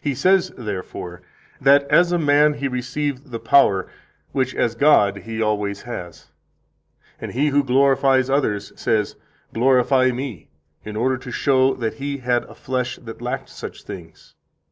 He 0.00 0.16
says, 0.16 0.52
therefore, 0.58 1.22
that 1.60 1.84
as 1.84 2.10
a 2.10 2.18
man 2.18 2.54
He 2.54 2.66
received 2.66 3.30
the 3.30 3.38
power, 3.38 3.86
which 4.32 4.52
as 4.52 4.74
God 4.74 5.18
He 5.18 5.40
always 5.40 5.82
has. 5.82 6.32
And 7.20 7.30
He 7.34 7.50
who 7.50 7.62
glorifies 7.62 8.28
others 8.28 8.72
says, 8.74 9.14
'Glorify 9.52 10.10
Me,' 10.10 10.48
in 10.84 10.96
order 10.96 11.16
to 11.18 11.30
show 11.30 11.72
that 11.74 11.94
He 11.94 12.16
had 12.16 12.42
a 12.46 12.54
flesh 12.56 12.96
that 12.96 13.22
lacked 13.22 13.48
such 13.48 13.84
things. 13.84 14.34